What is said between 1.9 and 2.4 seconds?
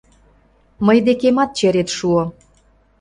шуо.